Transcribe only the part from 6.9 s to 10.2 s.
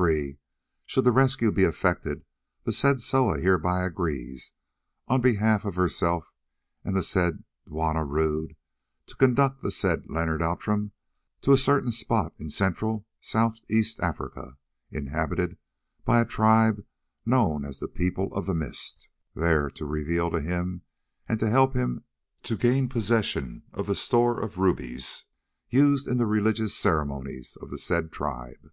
the said Juanna Rodd, to conduct the said